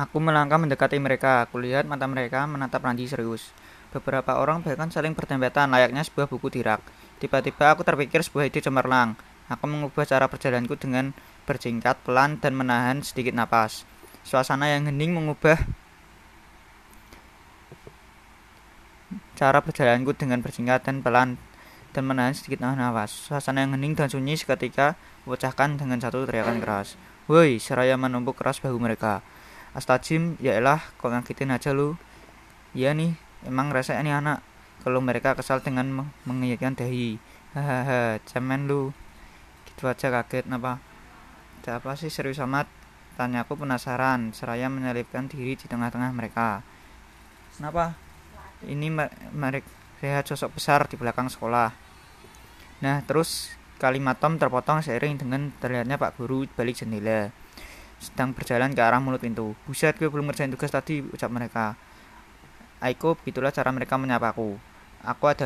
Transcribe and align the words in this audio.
Aku 0.00 0.16
melangkah 0.16 0.56
mendekati 0.56 0.96
mereka. 0.96 1.44
Aku 1.44 1.60
lihat 1.60 1.84
mata 1.84 2.08
mereka 2.08 2.48
menatap 2.48 2.80
Randi 2.80 3.04
serius. 3.04 3.52
Beberapa 3.92 4.40
orang 4.40 4.64
bahkan 4.64 4.88
saling 4.88 5.12
berdempetan 5.12 5.68
layaknya 5.68 6.00
sebuah 6.00 6.24
buku 6.24 6.48
tirak. 6.48 6.80
Tiba-tiba 7.20 7.76
aku 7.76 7.84
terpikir 7.84 8.24
sebuah 8.24 8.48
ide 8.48 8.64
cemerlang. 8.64 9.12
Aku 9.52 9.68
mengubah 9.68 10.08
cara 10.08 10.24
perjalananku 10.24 10.78
dengan 10.80 11.12
berjingkat 11.44 12.00
pelan 12.06 12.40
dan 12.40 12.56
menahan 12.56 13.04
sedikit 13.04 13.36
napas. 13.36 13.84
Suasana 14.24 14.72
yang 14.72 14.88
hening 14.88 15.12
mengubah 15.12 15.60
cara 19.36 19.60
perjalananku 19.60 20.16
dengan 20.16 20.40
berjingkat 20.40 20.84
dan 20.84 21.00
pelan 21.04 21.40
dan 21.90 22.06
menahan 22.06 22.36
sedikit 22.36 22.62
nafas. 22.62 23.10
Suasana 23.10 23.66
yang 23.66 23.74
hening 23.74 23.98
dan 23.98 24.06
sunyi 24.06 24.38
seketika 24.38 24.94
pecahkan 25.26 25.80
dengan 25.80 25.98
satu 25.98 26.28
teriakan 26.28 26.62
keras. 26.62 26.94
Woi, 27.26 27.58
seraya 27.58 27.98
menumpuk 27.98 28.38
keras 28.38 28.62
bahu 28.62 28.78
mereka. 28.78 29.22
Astajim, 29.70 30.34
ya 30.42 30.58
elah, 30.58 30.82
kok 30.98 31.14
ngakitin 31.14 31.54
aja 31.54 31.70
lu. 31.70 31.94
Iya 32.74 32.90
nih, 32.94 33.14
emang 33.46 33.70
rasa 33.70 33.98
ini 33.98 34.10
anak. 34.10 34.42
Kalau 34.82 34.98
mereka 34.98 35.38
kesal 35.38 35.62
dengan 35.62 36.10
mengiyakan 36.26 36.74
dahi. 36.74 37.20
Hahaha, 37.54 38.18
cemen 38.26 38.66
lu. 38.66 38.90
Gitu 39.68 39.86
aja 39.86 40.10
kaget, 40.10 40.46
kenapa? 40.46 40.82
Ada 41.60 41.78
apa 41.78 41.94
sih 41.94 42.10
serius 42.10 42.40
amat? 42.42 42.66
Tanyaku 43.20 43.52
penasaran, 43.58 44.32
seraya 44.32 44.72
menyelipkan 44.72 45.28
diri 45.28 45.52
di 45.54 45.66
tengah-tengah 45.68 46.10
mereka. 46.16 46.64
Kenapa? 47.58 47.94
Ini 48.64 48.88
mereka 49.36 49.68
lihat 50.00 50.24
sosok 50.24 50.56
besar 50.56 50.88
di 50.88 50.96
belakang 50.96 51.28
sekolah. 51.28 51.68
Nah, 52.80 53.04
terus 53.04 53.52
kalimat 53.76 54.16
Tom 54.16 54.40
terpotong 54.40 54.80
seiring 54.80 55.20
dengan 55.20 55.52
terlihatnya 55.60 56.00
Pak 56.00 56.16
Guru 56.16 56.48
balik 56.56 56.80
jendela. 56.80 57.28
Sedang 58.02 58.34
berjalan 58.34 58.74
ke 58.74 58.82
arah 58.82 58.98
mulut 58.98 59.22
pintu. 59.22 59.54
Buset, 59.68 59.94
gue 59.94 60.10
belum 60.10 60.26
ngerjain 60.26 60.50
tugas 60.50 60.74
tadi, 60.74 61.04
ucap 61.06 61.30
mereka. 61.30 61.78
Aiko, 62.82 63.14
begitulah 63.14 63.54
cara 63.54 63.70
mereka 63.70 63.94
menyapaku. 63.94 64.58
Aku 65.06 65.24
ada 65.30 65.38